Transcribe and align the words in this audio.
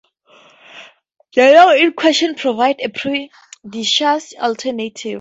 The 1.35 1.51
law 1.53 1.73
in 1.73 1.93
question 1.93 2.33
provided 2.33 2.81
a 2.83 3.29
judicial 3.71 4.19
alternative. 4.39 5.09